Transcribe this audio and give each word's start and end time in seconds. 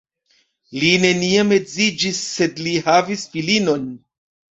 Li 0.83 0.87
neniam 1.01 1.53
edziĝis, 1.57 2.21
sed 2.37 2.63
li 2.69 2.73
havis 2.87 3.27
filinon. 3.35 3.85